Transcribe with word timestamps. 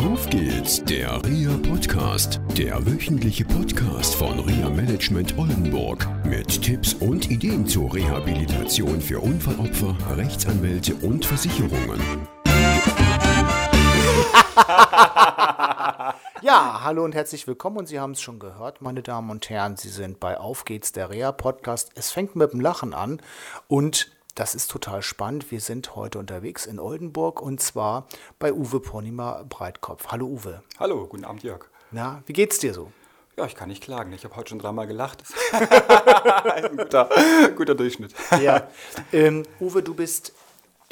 Auf 0.00 0.30
geht's, 0.30 0.82
der 0.82 1.22
RIA 1.26 1.58
Podcast, 1.58 2.40
der 2.56 2.86
wöchentliche 2.86 3.44
Podcast 3.44 4.14
von 4.14 4.40
RIA 4.40 4.70
Management 4.70 5.36
Oldenburg 5.36 6.08
mit 6.24 6.62
Tipps 6.62 6.94
und 6.94 7.30
Ideen 7.30 7.66
zur 7.66 7.92
Rehabilitation 7.92 8.98
für 8.98 9.20
Unfallopfer, 9.20 9.94
Rechtsanwälte 10.16 10.94
und 10.94 11.26
Versicherungen. 11.26 12.00
Ja, 16.42 16.80
hallo 16.82 17.04
und 17.04 17.14
herzlich 17.14 17.46
willkommen 17.46 17.76
und 17.76 17.86
Sie 17.86 18.00
haben 18.00 18.12
es 18.12 18.22
schon 18.22 18.38
gehört, 18.38 18.80
meine 18.80 19.02
Damen 19.02 19.28
und 19.28 19.50
Herren, 19.50 19.76
Sie 19.76 19.90
sind 19.90 20.20
bei 20.20 20.38
Auf 20.38 20.64
geht's, 20.64 20.92
der 20.92 21.10
REA 21.10 21.32
Podcast. 21.32 21.90
Es 21.96 22.10
fängt 22.10 22.34
mit 22.34 22.54
dem 22.54 22.60
Lachen 22.60 22.94
an 22.94 23.20
und 23.68 24.10
das 24.34 24.54
ist 24.54 24.70
total 24.70 25.02
spannend. 25.02 25.50
Wir 25.50 25.60
sind 25.60 25.96
heute 25.96 26.18
unterwegs 26.18 26.66
in 26.66 26.78
Oldenburg 26.78 27.40
und 27.42 27.60
zwar 27.60 28.06
bei 28.38 28.52
Uwe 28.52 28.80
Ponima 28.80 29.44
Breitkopf. 29.48 30.08
Hallo 30.08 30.26
Uwe. 30.26 30.62
Hallo, 30.78 31.06
guten 31.06 31.24
Abend 31.24 31.42
Jörg. 31.42 31.66
Na, 31.90 32.22
wie 32.26 32.32
geht's 32.32 32.58
dir 32.58 32.72
so? 32.72 32.92
Ja, 33.36 33.46
ich 33.46 33.54
kann 33.54 33.68
nicht 33.68 33.82
klagen. 33.82 34.12
Ich 34.12 34.24
habe 34.24 34.36
heute 34.36 34.50
schon 34.50 34.58
dreimal 34.58 34.86
gelacht. 34.86 35.24
Ein 35.52 36.76
guter, 36.76 37.08
guter 37.56 37.74
Durchschnitt. 37.74 38.14
Ja. 38.42 38.68
Ähm, 39.12 39.44
Uwe, 39.60 39.82
du 39.82 39.94
bist 39.94 40.32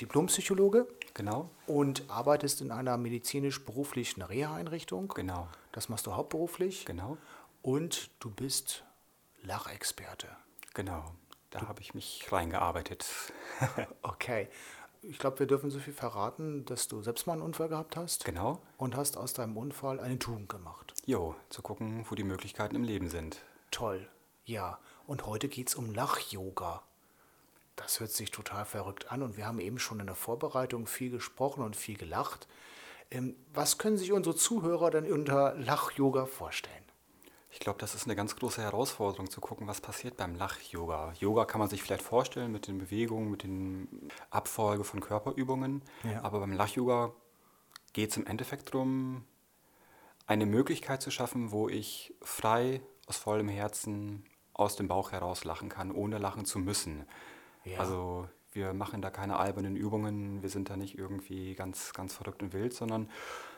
Diplompsychologe 0.00 0.86
Genau, 1.14 1.50
und 1.66 2.05
arbeitest 2.09 2.61
in 2.61 2.70
einer 2.70 2.97
medizinisch-beruflichen 2.97 4.23
Reha-Einrichtung. 4.23 5.09
genau, 5.16 5.48
Das 5.73 5.89
machst 5.89 6.06
du 6.06 6.14
hauptberuflich. 6.14 6.84
genau, 6.86 7.19
Und 7.61 8.11
du 8.20 8.30
bist 8.30 8.84
Lachexperte. 9.42 10.28
genau. 10.75 11.05
Da 11.51 11.66
habe 11.66 11.80
ich 11.80 11.95
mich 11.95 12.27
reingearbeitet. 12.30 13.07
Okay. 14.02 14.48
Ich 15.02 15.19
glaube, 15.19 15.39
wir 15.39 15.47
dürfen 15.47 15.70
so 15.70 15.79
viel 15.79 15.93
verraten, 15.93 16.65
dass 16.65 16.89
du 16.89 17.02
selbst 17.02 17.27
mal 17.27 17.34
einen 17.34 17.43
Unfall 17.43 17.69
gehabt 17.69 17.97
hast. 17.97 18.25
Genau. 18.25 18.61
Und 18.79 18.97
hast 18.97 19.16
aus 19.16 19.33
deinem 19.33 19.56
Unfall 19.56 20.01
eine 20.01 20.19
Tugend 20.19 20.48
gemacht. 20.48 20.92
Jo, 21.06 21.37
zu 21.50 21.62
gucken, 21.62 22.05
wo 22.09 22.17
die 22.17 22.25
Möglichkeiten 22.25 22.75
im 22.75 22.83
Leben 22.83 23.09
sind. 23.09 23.41
Toll. 23.70 24.09
Ja. 24.45 24.78
Und 25.06 25.25
heute 25.25 25.48
geht 25.48 25.69
es 25.69 25.77
um 25.77 25.95
Lach-Yoga. 25.95 26.83
Das 27.77 28.00
hört 28.00 28.11
sich 28.11 28.33
total 28.33 28.65
verrückt 28.65 29.12
an 29.12 29.22
und 29.22 29.37
wir 29.37 29.47
haben 29.47 29.61
eben 29.61 29.78
schon 29.78 30.00
in 30.00 30.06
der 30.06 30.17
Vorbereitung 30.17 30.89
viel 30.89 31.11
gesprochen 31.11 31.62
und 31.62 31.77
viel 31.77 31.97
gelacht. 31.97 32.48
Ähm, 33.11 33.37
was 33.55 33.78
können 33.78 33.97
sich 33.97 34.12
unsere 34.12 34.34
Zuhörer 34.34 34.91
denn 34.91 35.11
unter 35.11 35.55
Lach-Yoga 35.55 36.27
vorstellen? 36.27 36.84
Ich 37.50 37.60
glaube, 37.60 37.78
das 37.78 37.94
ist 37.94 38.04
eine 38.04 38.14
ganz 38.14 38.36
große 38.36 38.62
Herausforderung, 38.62 39.30
zu 39.30 39.41
gucken, 39.41 39.66
was 39.66 39.80
passiert 39.80 40.16
beim 40.16 40.34
Lach-Yoga. 40.34 41.14
Yoga 41.18 41.44
kann 41.46 41.58
man 41.58 41.68
sich 41.68 41.82
vielleicht 41.82 42.02
vorstellen 42.02 42.52
mit 42.52 42.66
den 42.66 42.78
Bewegungen, 42.78 43.30
mit 43.30 43.42
den 43.42 44.10
Abfolge 44.30 44.84
von 44.84 45.00
Körperübungen. 45.00 45.82
Ja. 46.04 46.22
Aber 46.22 46.41
beim 46.41 46.52
Lach-Yoga 46.52 47.12
geht 47.94 48.10
es 48.10 48.16
im 48.19 48.26
Endeffekt 48.26 48.74
darum, 48.74 49.24
eine 50.26 50.44
Möglichkeit 50.44 51.00
zu 51.00 51.10
schaffen, 51.10 51.50
wo 51.50 51.69
ich 51.69 52.14
frei, 52.20 52.82
aus 53.06 53.16
vollem 53.16 53.48
Herzen, 53.48 54.24
aus 54.52 54.76
dem 54.76 54.88
Bauch 54.88 55.12
heraus 55.12 55.44
lachen 55.44 55.70
kann, 55.70 55.91
ohne 55.91 56.19
lachen 56.19 56.44
zu 56.44 56.58
müssen. 56.58 57.06
Ja. 57.64 57.80
Also 57.80 58.28
wir 58.52 58.74
machen 58.74 59.00
da 59.00 59.10
keine 59.10 59.38
albernen 59.38 59.76
Übungen, 59.76 60.42
wir 60.42 60.50
sind 60.50 60.69
da 60.69 60.76
nicht 60.76 60.98
irgendwie 60.98 61.54
ganz, 61.54 61.92
ganz 61.94 62.14
verrückt 62.14 62.42
und 62.42 62.52
wild, 62.52 62.74
sondern 62.74 63.08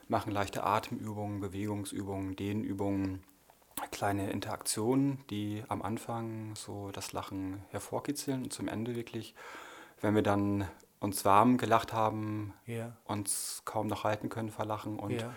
machen 0.08 0.32
leichte 0.32 0.62
Atemübungen, 0.62 1.40
Bewegungsübungen, 1.40 2.36
Dehnübungen, 2.36 3.24
kleine 3.90 4.30
Interaktionen, 4.30 5.24
die 5.30 5.62
am 5.68 5.82
Anfang 5.82 6.54
so 6.56 6.90
das 6.92 7.12
Lachen 7.12 7.62
hervorkitzeln 7.70 8.44
und 8.44 8.52
zum 8.52 8.68
Ende 8.68 8.94
wirklich, 8.96 9.34
wenn 10.00 10.14
wir 10.14 10.22
dann 10.22 10.68
uns 11.00 11.24
warm 11.24 11.56
gelacht 11.56 11.92
haben, 11.92 12.52
Ja. 12.66 12.96
uns 13.04 13.62
kaum 13.64 13.86
noch 13.86 14.04
halten 14.04 14.28
können 14.28 14.50
vor 14.50 14.64
Lachen 14.66 14.98
und 14.98 15.12
Ja. 15.12 15.32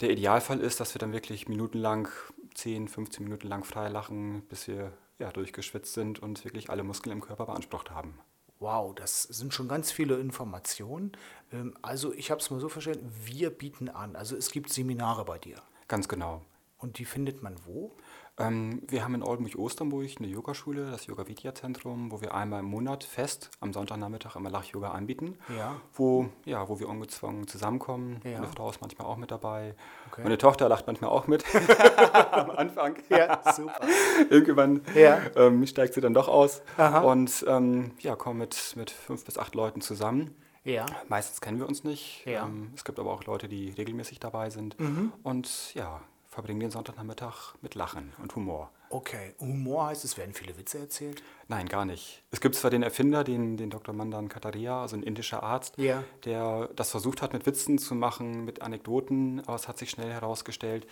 der 0.00 0.10
Idealfall 0.10 0.60
ist, 0.60 0.80
dass 0.80 0.94
wir 0.94 0.98
dann 0.98 1.12
wirklich 1.12 1.48
minutenlang, 1.48 2.08
10, 2.54 2.88
15 2.88 3.24
Minuten 3.24 3.48
lang 3.48 3.64
frei 3.64 3.88
lachen, 3.88 4.42
bis 4.48 4.68
wir 4.68 4.92
ja, 5.18 5.30
durchgeschwitzt 5.32 5.92
sind 5.94 6.20
und 6.20 6.44
wirklich 6.44 6.70
alle 6.70 6.82
Muskeln 6.82 7.12
im 7.12 7.20
Körper 7.20 7.46
beansprucht 7.46 7.90
haben. 7.90 8.18
Wow, 8.60 8.94
das 8.94 9.22
sind 9.24 9.52
schon 9.52 9.68
ganz 9.68 9.90
viele 9.92 10.18
Informationen. 10.18 11.12
Ähm, 11.52 11.76
Also 11.82 12.12
ich 12.14 12.30
habe 12.30 12.40
es 12.40 12.50
mal 12.50 12.60
so 12.60 12.68
verstanden, 12.68 13.12
wir 13.24 13.50
bieten 13.50 13.88
an. 13.88 14.16
Also 14.16 14.36
es 14.36 14.50
gibt 14.50 14.72
Seminare 14.72 15.24
bei 15.24 15.38
dir. 15.38 15.60
Ganz 15.88 16.08
genau. 16.08 16.42
Und 16.84 16.98
die 16.98 17.06
findet 17.06 17.42
man 17.42 17.56
wo? 17.64 17.92
Ähm, 18.36 18.82
wir 18.88 19.04
haben 19.04 19.14
in 19.14 19.22
Oldenburg-Osternburg 19.22 20.06
eine 20.18 20.28
Yogaschule, 20.28 20.90
das 20.90 21.06
Yoga 21.06 21.26
Vidya 21.26 21.54
Zentrum, 21.54 22.12
wo 22.12 22.20
wir 22.20 22.34
einmal 22.34 22.60
im 22.60 22.66
Monat 22.66 23.04
fest 23.04 23.48
am 23.60 23.72
Sonntagnachmittag 23.72 24.36
immer 24.36 24.50
Lach-Yoga 24.50 24.90
anbieten. 24.90 25.38
Ja. 25.56 25.76
Wo, 25.94 26.28
ja, 26.44 26.68
wo 26.68 26.78
wir 26.80 26.90
ungezwungen 26.90 27.48
zusammenkommen. 27.48 28.20
Ja. 28.22 28.32
Meine 28.40 28.48
Frau 28.52 28.68
ist 28.68 28.82
manchmal 28.82 29.06
auch 29.06 29.16
mit 29.16 29.30
dabei. 29.30 29.74
Okay. 30.10 30.24
Meine 30.24 30.36
Tochter 30.36 30.68
lacht 30.68 30.86
manchmal 30.86 31.08
auch 31.08 31.26
mit 31.26 31.42
am 32.32 32.50
Anfang. 32.50 32.96
Ja, 33.08 33.40
super. 33.54 33.80
Irgendwann 34.28 34.82
Ja. 34.94 35.22
ähm, 35.36 35.66
steigt 35.66 35.94
sie 35.94 36.02
dann 36.02 36.12
doch 36.12 36.28
aus 36.28 36.60
Aha. 36.76 36.98
und 37.00 37.46
ähm, 37.48 37.92
ja, 38.00 38.14
kommen 38.14 38.40
mit, 38.40 38.74
mit 38.76 38.90
fünf 38.90 39.24
bis 39.24 39.38
acht 39.38 39.54
Leuten 39.54 39.80
zusammen. 39.80 40.36
Ja. 40.64 40.84
Meistens 41.08 41.40
kennen 41.40 41.58
wir 41.60 41.66
uns 41.68 41.82
nicht. 41.82 42.26
Ja. 42.26 42.44
Ähm, 42.44 42.72
es 42.76 42.84
gibt 42.84 42.98
aber 42.98 43.10
auch 43.10 43.24
Leute, 43.24 43.48
die 43.48 43.70
regelmäßig 43.70 44.20
dabei 44.20 44.50
sind 44.50 44.76
und 45.22 45.72
ja, 45.74 46.02
verbringen 46.34 46.58
den 46.60 46.70
Sonntagnachmittag 46.72 47.54
mit 47.62 47.76
Lachen 47.76 48.12
und 48.20 48.34
Humor. 48.34 48.70
Okay. 48.90 49.34
Humor 49.40 49.86
heißt, 49.86 50.04
es 50.04 50.16
werden 50.18 50.34
viele 50.34 50.56
Witze 50.58 50.78
erzählt. 50.78 51.22
Nein, 51.48 51.68
gar 51.68 51.84
nicht. 51.84 52.22
Es 52.32 52.40
gibt 52.40 52.54
zwar 52.56 52.70
den 52.70 52.82
Erfinder, 52.82 53.22
den, 53.24 53.56
den 53.56 53.70
Dr. 53.70 53.94
Mandan 53.94 54.28
Kataria, 54.28 54.82
also 54.82 54.96
ein 54.96 55.02
indischer 55.04 55.42
Arzt, 55.42 55.78
Ja. 55.78 56.02
der 56.24 56.68
das 56.74 56.90
versucht 56.90 57.22
hat, 57.22 57.32
mit 57.32 57.46
Witzen 57.46 57.78
zu 57.78 57.94
machen, 57.94 58.44
mit 58.44 58.62
Anekdoten, 58.62 59.40
aber 59.46 59.54
es 59.54 59.68
hat 59.68 59.78
sich 59.78 59.90
schnell 59.90 60.10
herausgestellt, 60.12 60.86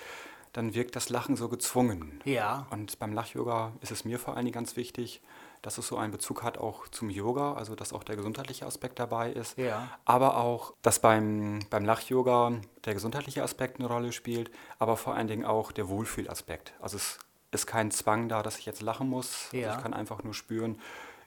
dann 0.52 0.74
wirkt 0.74 0.96
das 0.96 1.08
Lachen 1.08 1.36
so 1.36 1.48
gezwungen. 1.48 2.20
Ja. 2.24 2.66
Und 2.70 2.98
beim 2.98 3.12
Lach-Yoga 3.12 3.72
ist 3.80 3.90
es 3.90 4.04
mir 4.04 4.18
vor 4.18 4.36
allen 4.36 4.44
Dingen 4.44 4.54
ganz 4.54 4.76
wichtig, 4.76 5.22
dass 5.62 5.78
es 5.78 5.86
so 5.86 5.96
einen 5.96 6.12
Bezug 6.12 6.42
hat 6.42 6.58
auch 6.58 6.88
zum 6.88 7.08
Yoga, 7.08 7.54
also 7.54 7.74
dass 7.74 7.92
auch 7.92 8.02
der 8.02 8.16
gesundheitliche 8.16 8.66
Aspekt 8.66 8.98
dabei 8.98 9.30
ist. 9.32 9.56
Ja. 9.56 9.88
Aber 10.04 10.36
auch, 10.36 10.74
dass 10.82 10.98
beim, 10.98 11.60
beim 11.70 11.84
Lach-Yoga 11.84 12.52
der 12.84 12.94
gesundheitliche 12.94 13.42
Aspekt 13.42 13.78
eine 13.78 13.88
Rolle 13.88 14.12
spielt, 14.12 14.50
aber 14.78 14.96
vor 14.96 15.14
allen 15.14 15.28
Dingen 15.28 15.44
auch 15.44 15.72
der 15.72 15.88
Wohlfühlaspekt. 15.88 16.74
Also 16.80 16.96
es 16.96 17.18
ist 17.52 17.66
kein 17.66 17.90
Zwang 17.90 18.28
da, 18.28 18.42
dass 18.42 18.58
ich 18.58 18.66
jetzt 18.66 18.82
lachen 18.82 19.08
muss. 19.08 19.48
Ja. 19.52 19.68
Also 19.68 19.78
ich 19.78 19.82
kann 19.82 19.94
einfach 19.94 20.24
nur 20.24 20.34
spüren, 20.34 20.80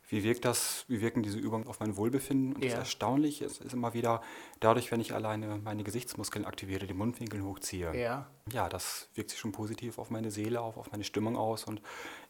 wie 0.09 0.23
wirkt 0.23 0.45
das, 0.45 0.85
wie 0.87 1.01
wirken 1.01 1.23
diese 1.23 1.39
Übungen 1.39 1.67
auf 1.67 1.79
mein 1.79 1.97
Wohlbefinden. 1.97 2.53
Und 2.55 2.63
Ja. 2.63 2.71
das 2.71 2.79
Erstaunliche 2.79 3.45
ist, 3.45 3.61
ist 3.61 3.73
immer 3.73 3.93
wieder, 3.93 4.21
dadurch, 4.59 4.91
wenn 4.91 4.99
ich 5.01 5.13
alleine 5.13 5.57
meine 5.63 5.83
Gesichtsmuskeln 5.83 6.45
aktiviere, 6.45 6.85
die 6.85 6.93
Mundwinkel 6.93 7.43
hochziehe, 7.43 7.95
Ja. 7.99 8.27
ja, 8.51 8.69
das 8.69 9.09
wirkt 9.15 9.31
sich 9.31 9.39
schon 9.39 9.51
positiv 9.51 9.97
auf 9.97 10.09
meine 10.11 10.29
Seele 10.31 10.61
auf, 10.61 10.77
auf 10.77 10.91
meine 10.91 11.03
Stimmung 11.03 11.35
aus 11.37 11.63
und 11.63 11.81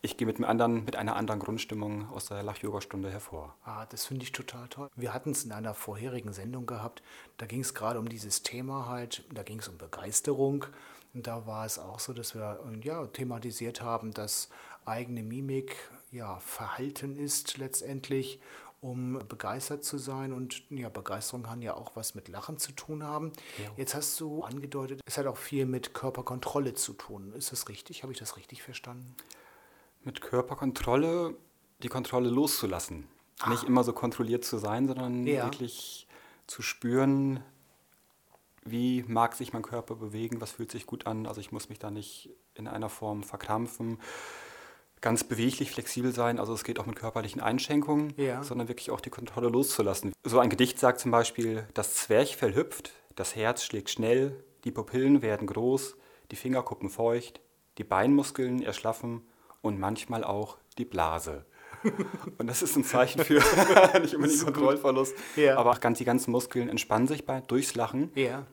ich 0.01 0.17
gehe 0.17 0.25
mit, 0.25 0.37
einem 0.37 0.45
anderen, 0.45 0.85
mit 0.85 0.95
einer 0.95 1.15
anderen 1.15 1.39
Grundstimmung 1.39 2.09
aus 2.11 2.25
der 2.27 2.43
Lach-Yoga-Stunde 2.43 3.11
hervor. 3.11 3.55
Ah, 3.65 3.85
das 3.87 4.05
finde 4.05 4.23
ich 4.23 4.31
total 4.31 4.67
toll. 4.69 4.89
Wir 4.95 5.13
hatten 5.13 5.31
es 5.31 5.43
in 5.43 5.51
einer 5.51 5.73
vorherigen 5.73 6.31
Sendung 6.31 6.65
gehabt. 6.65 7.03
Da 7.37 7.45
ging 7.45 7.61
es 7.61 7.73
gerade 7.73 7.99
um 7.99 8.07
dieses 8.07 8.43
Thema 8.43 8.87
halt. 8.87 9.25
Da 9.33 9.43
ging 9.43 9.59
es 9.59 9.67
um 9.67 9.77
Begeisterung. 9.77 10.65
Und 11.13 11.27
da 11.27 11.47
war 11.47 11.65
es 11.65 11.79
auch 11.79 11.99
so, 11.99 12.13
dass 12.13 12.35
wir 12.35 12.59
ja, 12.83 13.05
thematisiert 13.07 13.81
haben, 13.81 14.13
dass 14.13 14.49
eigene 14.85 15.23
Mimik 15.23 15.75
ja 16.11 16.39
Verhalten 16.39 17.17
ist 17.17 17.57
letztendlich, 17.57 18.39
um 18.81 19.19
begeistert 19.27 19.83
zu 19.83 19.97
sein. 19.97 20.31
Und 20.33 20.63
ja, 20.69 20.89
Begeisterung 20.89 21.43
kann 21.43 21.61
ja 21.61 21.73
auch 21.75 21.95
was 21.95 22.13
mit 22.15 22.27
Lachen 22.27 22.57
zu 22.59 22.71
tun 22.71 23.03
haben. 23.03 23.31
Jetzt 23.77 23.95
hast 23.95 24.19
du 24.19 24.43
angedeutet, 24.43 25.01
es 25.05 25.17
hat 25.17 25.25
auch 25.27 25.37
viel 25.37 25.65
mit 25.65 25.93
Körperkontrolle 25.93 26.73
zu 26.75 26.93
tun. 26.93 27.33
Ist 27.33 27.51
das 27.51 27.67
richtig? 27.69 28.03
Habe 28.03 28.13
ich 28.13 28.19
das 28.19 28.37
richtig 28.37 28.61
verstanden? 28.63 29.15
Mit 30.03 30.21
Körperkontrolle 30.21 31.35
die 31.81 31.87
Kontrolle 31.89 32.29
loszulassen. 32.29 33.07
Nicht 33.49 33.63
immer 33.63 33.83
so 33.83 33.91
kontrolliert 33.91 34.45
zu 34.45 34.57
sein, 34.57 34.87
sondern 34.87 35.23
Ah. 35.25 35.29
Ja. 35.29 35.45
wirklich 35.45 36.07
zu 36.47 36.61
spüren, 36.61 37.43
wie 38.63 39.03
mag 39.07 39.35
sich 39.35 39.51
mein 39.51 39.61
Körper 39.61 39.95
bewegen, 39.95 40.41
was 40.41 40.51
fühlt 40.53 40.71
sich 40.71 40.85
gut 40.85 41.05
an. 41.05 41.25
Also 41.27 41.41
ich 41.41 41.51
muss 41.51 41.69
mich 41.69 41.79
da 41.79 41.91
nicht 41.91 42.29
in 42.53 42.67
einer 42.67 42.89
Form 42.89 43.23
verkrampfen, 43.23 43.99
ganz 45.05 45.23
beweglich, 45.23 45.69
flexibel 45.71 46.11
sein. 46.11 46.39
Also 46.39 46.53
es 46.53 46.63
geht 46.63 46.79
auch 46.79 46.87
mit 46.87 46.95
körperlichen 46.95 47.39
Einschränkungen, 47.39 48.13
Ja. 48.17 48.41
sondern 48.43 48.67
wirklich 48.67 48.89
auch 48.89 48.99
die 48.99 49.11
Kontrolle 49.11 49.49
loszulassen. 49.49 50.11
So 50.23 50.39
ein 50.39 50.49
Gedicht 50.49 50.79
sagt 50.79 50.99
zum 50.99 51.11
Beispiel, 51.11 51.67
das 51.75 51.93
Zwerchfell 51.93 52.55
hüpft, 52.55 52.91
das 53.15 53.35
Herz 53.35 53.63
schlägt 53.63 53.91
schnell, 53.91 54.43
die 54.63 54.71
Pupillen 54.71 55.21
werden 55.21 55.45
groß, 55.47 55.95
die 56.31 56.35
Fingerkuppen 56.35 56.89
feucht, 56.89 57.39
die 57.77 57.83
Beinmuskeln 57.83 58.63
erschlaffen 58.63 59.21
und 59.61 59.79
manchmal 59.79 60.23
auch 60.23 60.57
die 60.79 60.85
Blase. 60.85 61.45
Und 62.39 62.47
das 62.47 62.63
ist 62.63 62.75
ein 62.75 62.83
Zeichen 62.83 63.23
für 63.23 63.35
nicht 64.01 64.15
unbedingt 64.15 64.43
Kontrollverlust, 64.43 65.13
Ja. 65.35 65.57
aber 65.57 65.69
auch 65.69 65.79
ganz, 65.79 65.99
die 65.99 66.05
ganzen 66.05 66.31
Muskeln 66.31 66.67
entspannen 66.67 67.07
sich 67.07 67.27
bei, 67.27 67.41
durchs 67.41 67.75
Lachen. 67.75 68.11
Ja. 68.15 68.47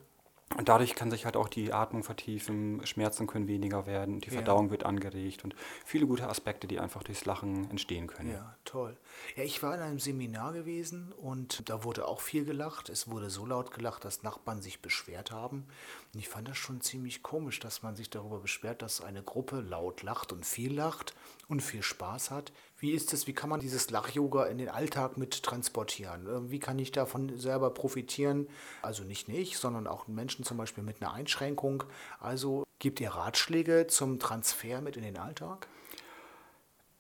Und 0.57 0.69
dadurch 0.69 0.95
kann 0.95 1.11
sich 1.11 1.25
halt 1.25 1.37
auch 1.37 1.49
die 1.49 1.73
Atmung 1.73 2.03
vertiefen, 2.03 2.85
Schmerzen 2.87 3.27
können 3.27 3.49
weniger 3.49 3.87
werden, 3.87 4.21
die 4.21 4.29
Ja. 4.29 4.35
Verdauung 4.35 4.71
wird 4.71 4.85
angeregt 4.85 5.45
und 5.45 5.55
viele 5.85 6.07
gute 6.07 6.29
Aspekte, 6.29 6.67
die 6.67 6.79
einfach 6.81 7.03
durchs 7.03 7.25
Lachen 7.25 7.71
entstehen 7.71 8.07
können. 8.07 8.33
Ja, 8.33 8.57
toll. 8.65 8.97
Ja, 9.37 9.45
ich 9.45 9.63
war 9.63 9.75
in 9.75 9.81
einem 9.81 9.99
Seminar 9.99 10.53
gewesen 10.53 11.13
und 11.13 11.69
da 11.69 11.85
wurde 11.85 12.07
auch 12.07 12.21
viel 12.21 12.45
gelacht. 12.45 12.89
Es 12.89 13.09
wurde 13.09 13.31
so 13.31 13.47
laut 13.47 13.73
gelacht, 13.73 14.05
dass 14.05 14.23
Nachbarn 14.23 14.63
sich 14.63 14.81
beschwert 14.83 15.31
haben. 15.31 15.67
Und 16.13 16.21
ich 16.21 16.29
fand 16.29 16.49
das 16.49 16.59
schon 16.59 16.81
ziemlich 16.81 17.23
komisch, 17.23 17.61
dass 17.61 17.83
man 17.83 17.97
sich 17.97 18.11
darüber 18.11 18.41
beschwert, 18.41 18.83
dass 18.83 19.01
eine 19.01 19.23
Gruppe 19.23 19.61
laut 19.61 20.03
lacht 20.03 20.33
und 20.33 20.45
viel 20.45 20.75
lacht 20.75 21.15
und 21.49 21.61
viel 21.61 21.83
Spaß 21.83 22.31
hat. 22.31 22.53
Wie 22.83 22.91
ist 22.91 23.13
es, 23.13 23.29
wie 23.29 23.33
kann 23.33 23.49
man 23.49 23.61
dieses 23.61 23.91
Lach-Yoga 23.91 24.47
in 24.47 24.59
den 24.59 24.69
Alltag 24.69 25.17
mit 25.17 25.45
transportieren? 25.45 26.27
Äh, 26.27 26.51
Wie 26.51 26.59
kann 26.59 26.81
ich 26.81 26.91
davon 26.91 27.39
selber 27.39 27.71
profitieren? 27.71 28.49
Also 28.83 29.05
nicht 29.05 29.29
ich, 29.29 29.57
sondern 29.57 29.87
auch 29.87 30.09
Menschen 30.09 30.45
zum 30.45 30.57
Beispiel 30.57 30.83
mit 30.83 31.01
einer 31.01 31.13
Einschränkung. 31.13 31.85
Also 32.19 32.65
gibt 32.81 33.01
ihr 33.01 33.11
Ratschläge 33.11 33.87
zum 33.87 34.19
Transfer 34.19 34.81
mit 34.81 34.97
in 34.97 35.05
den 35.05 35.17
Alltag? 35.17 35.69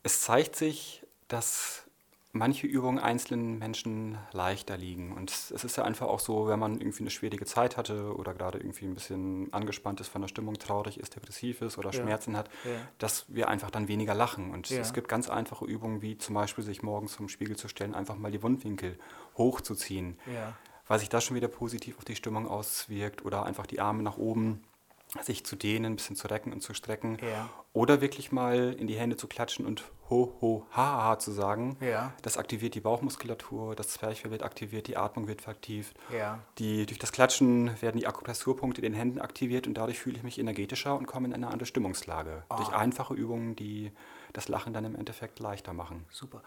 Es 0.04 0.20
zeigt 0.20 0.54
sich, 0.54 1.04
dass 1.26 1.82
manche 2.32 2.66
Übungen 2.66 2.98
einzelnen 2.98 3.58
Menschen 3.58 4.16
leichter 4.32 4.78
liegen. 4.78 5.12
Und 5.12 5.30
es 5.30 5.50
ist 5.50 5.76
ja 5.76 5.84
einfach 5.84 6.06
auch 6.08 6.18
so, 6.18 6.48
wenn 6.48 6.58
man 6.58 6.80
irgendwie 6.80 7.02
eine 7.02 7.10
schwierige 7.10 7.44
Zeit 7.44 7.76
hatte 7.76 8.16
oder 8.16 8.32
gerade 8.32 8.58
irgendwie 8.58 8.86
ein 8.86 8.94
bisschen 8.94 9.52
angespannt 9.52 10.00
ist 10.00 10.08
von 10.08 10.22
der 10.22 10.28
Stimmung, 10.28 10.54
traurig 10.54 10.98
ist, 10.98 11.14
depressiv 11.14 11.60
ist 11.60 11.76
oder 11.76 11.90
Ja. 11.90 12.00
Schmerzen 12.00 12.36
hat, 12.36 12.48
Ja. 12.64 12.70
dass 12.98 13.26
wir 13.28 13.48
einfach 13.48 13.70
dann 13.70 13.86
weniger 13.86 14.14
lachen. 14.14 14.50
Und 14.50 14.70
Ja. 14.70 14.80
es 14.80 14.94
gibt 14.94 15.08
ganz 15.08 15.28
einfache 15.28 15.66
Übungen, 15.66 16.00
wie 16.00 16.16
zum 16.16 16.34
Beispiel 16.34 16.64
sich 16.64 16.82
morgens 16.82 17.12
zum 17.12 17.28
Spiegel 17.28 17.56
zu 17.56 17.68
stellen, 17.68 17.94
einfach 17.94 18.16
mal 18.16 18.32
die 18.32 18.42
Wundwinkel 18.42 18.98
hochzuziehen, 19.36 20.18
weil 20.86 20.98
sich 20.98 21.10
das 21.10 21.24
schon 21.24 21.36
wieder 21.36 21.48
positiv 21.48 21.98
auf 21.98 22.04
die 22.06 22.16
Stimmung 22.16 22.48
auswirkt 22.48 23.24
oder 23.26 23.44
einfach 23.44 23.66
die 23.66 23.80
Arme 23.80 24.02
nach 24.02 24.16
oben 24.16 24.62
sich 25.20 25.44
zu 25.44 25.56
dehnen, 25.56 25.92
ein 25.92 25.96
bisschen 25.96 26.16
zu 26.16 26.28
recken 26.28 26.54
und 26.54 26.62
zu 26.62 26.72
strecken. 26.72 27.18
Oder 27.74 28.00
wirklich 28.00 28.32
mal 28.32 28.72
in 28.72 28.86
die 28.86 28.96
Hände 28.96 29.16
zu 29.18 29.28
klatschen 29.28 29.66
und 29.66 29.84
ho, 30.12 30.36
ho, 30.42 30.66
ha, 30.72 31.04
ha, 31.04 31.18
zu 31.18 31.32
sagen. 31.32 31.76
Ja. 31.80 32.12
Das 32.20 32.36
aktiviert 32.36 32.74
die 32.74 32.80
Bauchmuskulatur, 32.80 33.74
das 33.74 33.88
Zwerchfell 33.88 34.30
wird 34.30 34.42
aktiviert, 34.42 34.86
die 34.86 34.96
Atmung 34.96 35.26
wird 35.26 35.40
vertieft. 35.40 35.96
Ja. 36.16 36.38
Die, 36.58 36.84
durch 36.86 36.98
das 36.98 37.12
Klatschen 37.12 37.80
werden 37.80 37.98
die 37.98 38.06
Akupressurpunkte 38.06 38.80
in 38.82 38.92
den 38.92 38.94
Händen 38.94 39.20
aktiviert 39.20 39.66
und 39.66 39.74
dadurch 39.74 39.98
fühle 39.98 40.16
ich 40.16 40.22
mich 40.22 40.38
energetischer 40.38 40.94
und 40.96 41.06
komme 41.06 41.26
in 41.28 41.34
eine 41.34 41.48
andere 41.48 41.66
Stimmungslage. 41.66 42.44
Durch 42.56 42.72
einfache 42.72 43.14
Übungen, 43.14 43.56
die 43.56 43.90
das 44.34 44.48
Lachen 44.48 44.72
dann 44.74 44.84
im 44.84 44.94
Endeffekt 44.96 45.38
leichter 45.40 45.72
machen. 45.72 46.04
Super. 46.10 46.42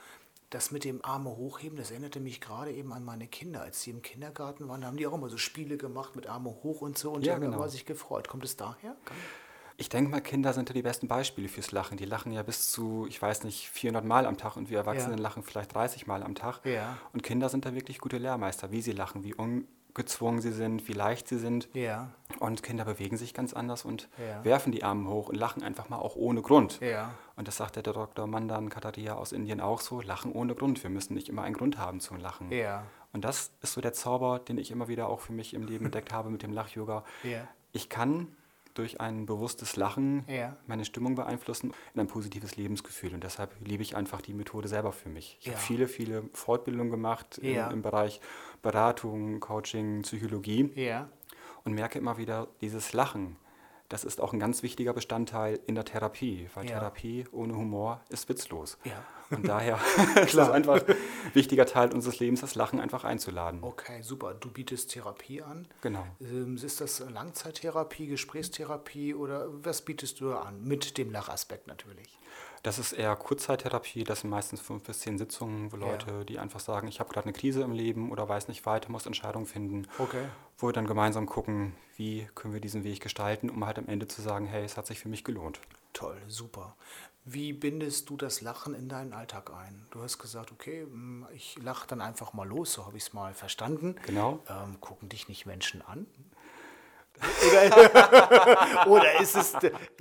Das 0.52 0.70
mit 0.72 0.84
dem 0.84 1.04
Arme 1.04 1.32
hochheben, 1.32 1.76
das 1.78 1.90
erinnerte 1.90 2.20
mich 2.20 2.40
gerade 2.40 2.72
eben 2.72 2.94
an 2.94 3.04
meine 3.04 3.26
Kinder. 3.28 3.62
Als 3.64 3.82
sie 3.82 3.90
im 3.90 4.04
Kindergarten 4.04 4.70
waren, 4.70 4.86
haben 4.86 4.96
die 4.96 5.08
auch 5.08 5.14
immer 5.14 5.28
so 5.28 5.38
Spiele 5.38 5.76
gemacht 5.76 6.16
mit 6.16 6.28
Arme 6.28 6.50
hoch 6.64 6.82
und 6.82 6.98
so 7.00 7.12
und 7.12 7.22
die 7.24 7.28
Ja, 7.28 7.34
haben 7.34 7.42
genau. 7.42 7.58
immer 7.58 7.68
sich 7.68 7.86
gefreut. 7.86 8.28
Kommt 8.28 8.46
es 8.46 8.56
daher? 8.56 8.96
Kann- 9.06 9.18
Ich 9.78 9.90
denke 9.90 10.10
mal, 10.10 10.22
Kinder 10.22 10.54
sind 10.54 10.70
ja 10.70 10.74
die 10.74 10.82
besten 10.82 11.08
Beispiele 11.10 11.50
fürs 11.50 11.72
Lachen. 11.72 11.98
Die 11.98 12.06
lachen 12.06 12.32
ja 12.32 12.44
bis 12.44 12.72
zu, 12.72 13.06
ich 13.10 13.22
weiß 13.22 13.44
nicht, 13.44 13.70
400 13.70 14.06
Mal 14.06 14.26
am 14.26 14.38
Tag 14.38 14.56
und 14.56 14.70
wir 14.70 14.78
Erwachsenen 14.78 15.18
Ja. 15.18 15.24
lachen 15.24 15.44
vielleicht 15.44 15.74
30 15.76 16.08
Mal 16.08 16.24
am 16.24 16.34
Tag. 16.36 16.62
Ja. 16.66 16.98
Und 17.12 17.24
Kinder 17.24 17.50
sind 17.50 17.66
da 17.66 17.74
wirklich 17.74 18.00
gute 18.00 18.18
Lehrmeister, 18.18 18.72
wie 18.72 18.82
sie 18.82 18.94
lachen, 18.94 19.26
wie 19.26 19.34
ungezwungen 19.34 20.40
sie 20.40 20.54
sind, 20.54 20.88
wie 20.88 20.94
leicht 20.94 21.28
sie 21.28 21.38
sind. 21.38 21.68
Ja. 21.74 22.10
Und 22.40 22.64
Kinder 22.64 22.86
bewegen 22.86 23.18
sich 23.18 23.34
ganz 23.34 23.54
anders 23.54 23.84
und 23.84 24.08
werfen 24.44 24.72
die 24.72 24.84
Arme 24.86 25.10
hoch 25.10 25.28
und 25.28 25.36
lachen 25.36 25.62
einfach 25.62 25.90
mal 25.90 25.98
auch 25.98 26.16
ohne 26.16 26.42
Grund. 26.42 26.80
Ja. 26.80 27.14
Und 27.36 27.50
das 27.50 27.58
sagt 27.58 27.76
der 27.76 27.84
Dr. 27.84 28.28
Mandan 28.28 28.70
Kataria 28.70 29.16
aus 29.16 29.34
Indien 29.34 29.60
auch 29.60 29.82
so, 29.82 30.00
lachen 30.00 30.32
ohne 30.32 30.56
Grund. 30.56 30.82
Wir 30.84 30.90
müssen 30.90 31.16
nicht 31.16 31.28
immer 31.28 31.42
einen 31.44 31.56
Grund 31.56 31.78
haben 31.78 32.00
zum 32.00 32.18
Lachen. 32.18 32.50
Ja. 32.50 32.84
Und 33.12 33.26
das 33.26 33.52
ist 33.62 33.74
so 33.74 33.82
der 33.82 33.92
Zauber, 33.92 34.40
den 34.40 34.58
ich 34.58 34.72
immer 34.72 34.88
wieder 34.88 35.10
auch 35.10 35.20
für 35.20 35.34
mich 35.34 35.54
im 35.54 35.64
Leben 35.64 35.84
entdeckt 35.86 36.14
habe 36.14 36.30
mit 36.30 36.44
dem 36.44 36.54
Lach-Yoga. 36.54 37.04
Ja. 37.24 37.46
Ich 37.74 37.90
kann 37.90 38.28
durch 38.76 39.02
ein 39.02 39.26
bewusstes 39.26 39.76
Lachen 39.78 40.24
Ja. 40.28 40.56
meine 40.68 40.86
Stimmung 40.86 41.16
beeinflussen 41.16 41.74
in 41.94 42.00
ein 42.02 42.08
positives 42.08 42.56
Lebensgefühl. 42.58 43.14
Und 43.14 43.24
deshalb 43.24 43.56
liebe 43.66 43.82
ich 43.82 43.96
einfach 43.96 44.22
die 44.22 44.34
Methode 44.34 44.68
selber 44.68 44.92
für 44.92 45.10
mich. 45.10 45.38
Ich 45.40 45.48
Ja. 45.48 45.54
habe 45.54 45.62
viele, 45.62 45.88
viele 45.88 46.30
Fortbildungen 46.34 46.92
gemacht 46.92 47.40
im- 47.40 47.56
Ja. 47.56 47.72
im 47.72 47.82
Bereich 47.82 48.22
Beratung, 48.62 49.40
Coaching, 49.40 50.04
Psychologie 50.04 50.72
und 51.64 51.74
merke 51.74 51.98
immer 52.00 52.18
wieder, 52.18 52.48
dieses 52.62 52.94
Lachen, 52.94 53.38
das 53.90 54.04
ist 54.04 54.20
auch 54.20 54.34
ein 54.34 54.40
ganz 54.40 54.62
wichtiger 54.64 54.94
Bestandteil 54.94 55.60
in 55.68 55.76
der 55.76 55.86
Therapie, 55.86 56.50
weil. 56.56 56.66
Therapie 56.66 57.26
ohne 57.32 57.56
Humor 57.56 58.02
ist 58.10 58.28
witzlos. 58.30 58.78
Ja. 59.32 59.38
Und 59.38 59.48
daher 59.48 59.80
ist 60.24 60.34
es 60.36 60.50
einfach 60.50 60.86
ein 60.88 60.96
wichtiger 61.34 61.66
Teil 61.66 61.94
unseres 61.94 62.20
Lebens, 62.20 62.42
das 62.42 62.56
Lachen 62.56 62.80
einfach 62.80 63.04
einzuladen. 63.04 63.64
Okay, 63.64 64.02
super. 64.02 64.34
Du 64.34 64.52
bietest 64.52 64.92
Therapie 64.92 65.42
an. 65.42 65.68
Genau. 65.82 66.06
Ähm, 66.22 66.56
Ist 66.58 66.82
das 66.82 67.00
Langzeittherapie, 67.00 68.08
Gesprächstherapie 68.08 69.14
oder 69.16 69.48
was 69.64 69.82
bietest 69.84 70.20
du 70.22 70.34
an? 70.34 70.64
Mit 70.64 70.98
dem 70.98 71.12
Lachaspekt 71.12 71.68
natürlich. 71.68 72.18
Das 72.64 72.80
ist 72.80 72.94
eher 72.94 73.16
Kurzzeittherapie, 73.16 74.04
das 74.04 74.22
sind 74.22 74.32
meistens 74.32 74.60
fünf 74.60 74.84
bis 74.84 75.00
zehn 75.02 75.20
Sitzungen, 75.20 75.72
wo 75.72 75.78
Ja. 75.78 75.92
Leute, 75.92 76.26
die 76.26 76.40
einfach 76.40 76.60
sagen, 76.60 76.88
ich 76.88 77.00
habe 77.00 77.12
gerade 77.14 77.26
eine 77.28 77.34
Krise 77.34 77.62
im 77.62 77.72
Leben 77.72 78.12
oder 78.12 78.28
weiß 78.28 78.48
nicht 78.48 78.66
weiter, 78.66 78.92
muss 78.92 79.06
Entscheidungen 79.06 79.46
finden, 79.46 79.88
Okay. 80.00 80.26
wo 80.58 80.68
wir 80.70 80.74
dann 80.74 80.88
gemeinsam 80.88 81.28
gucken, 81.28 81.76
wie 81.96 82.28
können 82.34 82.54
wir 82.56 82.62
diesen 82.62 82.84
Weg 82.84 83.02
gestalten, 83.02 83.52
um 83.52 83.64
halt 83.68 83.78
am 83.78 83.88
Ende 83.88 84.08
zu 84.08 84.22
sagen, 84.24 84.48
hey, 84.48 84.64
es 84.66 84.78
hat 84.78 84.88
sich 84.88 85.00
für 85.00 85.10
mich 85.10 85.24
gelohnt. 85.24 85.60
Toll, 85.94 86.18
super. 86.28 86.76
Wie 87.28 87.54
bindest 87.54 88.12
du 88.12 88.18
das 88.18 88.42
Lachen 88.42 88.76
in 88.76 88.88
deinen 88.88 89.12
Alltag 89.12 89.52
ein? 89.52 89.88
Du 89.90 90.04
hast 90.04 90.20
gesagt, 90.20 90.52
okay, 90.52 90.86
mm, 90.86 91.26
ich 91.34 91.58
lache 91.60 91.88
dann 91.88 92.00
einfach 92.00 92.34
mal 92.34 92.48
los, 92.48 92.74
so 92.74 92.86
habe 92.86 92.98
ich 92.98 93.04
es 93.04 93.14
mal 93.14 93.34
verstanden. 93.34 93.96
Genau. 94.06 94.44
Ähm, 94.48 94.80
gucken 94.80 95.10
dich 95.10 95.28
nicht 95.28 95.48
Menschen 95.48 95.82
an? 95.82 96.06
Oder, 97.48 98.86
oder 98.88 99.20
ist 99.22 99.36
es, 99.36 99.54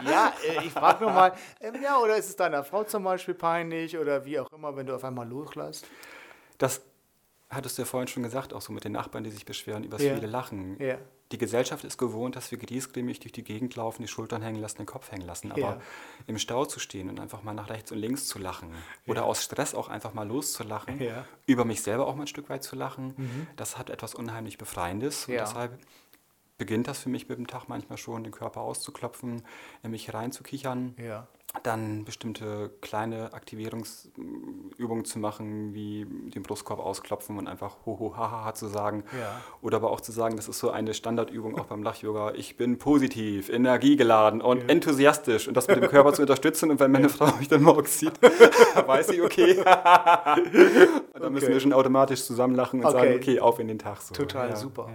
ja, 0.07 0.35
äh, 0.47 0.67
ich 0.67 0.73
frage 0.73 1.05
nur 1.05 1.13
mal, 1.13 1.33
ähm, 1.61 1.81
ja, 1.83 1.99
oder 1.99 2.17
ist 2.17 2.29
es 2.29 2.37
deiner 2.37 2.63
Frau 2.63 2.85
zum 2.85 3.05
Beispiel 3.05 3.35
peinlich 3.35 3.97
oder 3.97 4.25
wie 4.27 4.39
auch 4.39 4.51
immer, 4.53 4.77
wenn 4.77 4.87
du 4.87 4.95
auf 4.95 5.05
einmal 5.05 5.27
loslässt? 5.27 5.87
Das 6.59 6.83
hattest 7.49 7.79
du 7.79 7.83
ja 7.83 7.87
vorhin 7.87 8.09
schon 8.09 8.23
gesagt, 8.23 8.53
auch 8.53 8.61
so 8.61 8.73
mit 8.73 8.85
den 8.85 8.93
Nachbarn, 8.93 9.25
die 9.25 9.31
sich 9.31 9.47
beschweren 9.47 9.85
über 9.85 9.97
das 9.97 10.05
Ja. 10.05 10.15
viele 10.15 10.27
Lachen. 10.27 10.79
Ja. 10.79 10.99
Die 11.33 11.39
Gesellschaft 11.39 11.85
ist 11.85 11.97
gewohnt, 11.99 12.37
dass 12.37 12.51
wir 12.51 12.59
griesgrämig 12.59 13.19
durch 13.21 13.33
die 13.33 13.43
Gegend 13.43 13.75
laufen, 13.77 14.03
die 14.03 14.09
Schultern 14.09 14.43
hängen 14.43 14.61
lassen, 14.61 14.79
den 14.79 14.87
Kopf 14.87 15.11
hängen 15.11 15.27
lassen. 15.27 15.51
Aber 15.53 15.61
Ja. 15.61 15.81
im 16.27 16.39
Stau 16.39 16.65
zu 16.67 16.79
stehen 16.79 17.09
und 17.09 17.19
einfach 17.19 17.43
mal 17.43 17.55
nach 17.55 17.71
rechts 17.71 17.91
und 17.93 17.99
links 17.99 18.27
zu 18.29 18.39
lachen 18.39 18.71
oder 19.07 19.25
aus 19.25 19.43
Stress 19.43 19.75
auch 19.75 19.89
einfach 19.89 20.13
mal 20.15 20.27
loszulachen, 20.29 21.01
Ja. 21.01 21.21
Mhm. 21.23 21.25
über 21.47 21.65
mich 21.65 21.83
selber 21.83 22.07
auch 22.07 22.15
mal 22.15 22.25
ein 22.25 22.27
Stück 22.29 22.49
weit 22.51 22.63
zu 22.63 22.77
lachen, 22.77 23.49
das 23.57 23.79
hat 23.79 23.91
etwas 23.91 24.15
unheimlich 24.15 24.59
Befreiendes. 24.59 25.27
Und 25.27 25.35
Ja. 25.35 25.41
deshalb 25.45 25.79
beginnt 26.59 26.87
das 26.89 26.99
für 27.01 27.09
mich 27.09 27.29
mit 27.29 27.39
dem 27.39 27.47
Tag 27.47 27.69
manchmal 27.69 27.99
schon, 27.99 28.23
den 28.25 28.33
Körper 28.33 28.61
auszuklopfen, 28.61 29.43
in 29.83 29.91
mich 29.91 30.13
reinzukichern 30.15 30.95
Ja. 30.99 31.27
dann 31.63 32.05
bestimmte 32.05 32.71
kleine 32.81 33.33
Aktivierungsübungen 33.33 35.05
zu 35.05 35.19
machen, 35.19 35.73
wie 35.75 36.05
den 36.05 36.43
Brustkorb 36.43 36.81
ausklopfen 36.81 37.39
und 37.39 37.47
einfach 37.49 37.77
ho 37.87 37.99
ho 37.99 38.17
ha 38.17 38.31
ha 38.31 38.45
ha 38.45 38.55
zu 38.55 38.67
sagen. 38.69 39.05
Ja. 39.19 39.41
Oder 39.63 39.77
aber 39.79 39.91
auch 39.91 40.01
zu 40.01 40.11
sagen, 40.13 40.37
das 40.37 40.49
ist 40.49 40.59
so 40.59 40.71
eine 40.71 40.95
Standardübung 40.95 41.59
auch 41.59 41.67
beim 41.67 41.83
Lach-Yoga, 41.83 42.33
ich 42.35 42.57
bin 42.57 42.79
positiv, 42.79 43.49
energiegeladen 43.51 44.41
und 44.41 44.69
enthusiastisch 44.71 45.47
und 45.49 45.57
das 45.57 45.69
mit 45.69 45.77
dem 45.77 45.89
Körper 45.89 46.13
zu 46.13 46.23
unterstützen 46.23 46.71
und 46.71 46.81
wenn 46.81 46.91
meine 46.91 47.09
Frau 47.09 47.35
mich 47.37 47.49
dann 47.49 47.63
morgens 47.63 47.99
sieht, 48.01 48.15
weiß 48.87 49.09
sie, 49.09 49.23
okay. 49.23 49.59
und 49.59 49.65
dann 51.23 51.33
müssen 51.33 51.45
Okay. 51.47 51.53
wir 51.55 51.61
schon 51.61 51.73
automatisch 51.73 52.25
zusammen 52.25 52.55
lachen 52.55 52.81
und 52.81 52.87
Okay. 52.87 52.97
sagen, 52.99 53.15
okay, 53.17 53.41
auf 53.41 53.59
in 53.59 53.69
den 53.69 53.79
Tag. 53.79 54.01
So. 54.03 54.15
Total 54.15 54.51
Ja, 54.51 54.57
super. 54.57 54.91